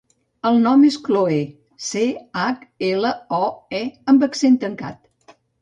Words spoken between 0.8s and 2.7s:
és Chloé: ce, hac,